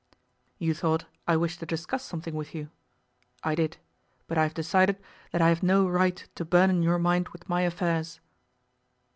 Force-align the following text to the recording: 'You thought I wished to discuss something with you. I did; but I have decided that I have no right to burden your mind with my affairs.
'You 0.57 0.73
thought 0.73 1.05
I 1.27 1.37
wished 1.37 1.59
to 1.59 1.65
discuss 1.67 2.03
something 2.03 2.33
with 2.33 2.55
you. 2.55 2.71
I 3.43 3.53
did; 3.53 3.77
but 4.25 4.35
I 4.35 4.41
have 4.41 4.55
decided 4.55 4.97
that 5.31 5.43
I 5.43 5.49
have 5.49 5.61
no 5.61 5.87
right 5.87 6.27
to 6.33 6.43
burden 6.43 6.81
your 6.81 6.97
mind 6.97 7.29
with 7.29 7.47
my 7.47 7.61
affairs. 7.61 8.19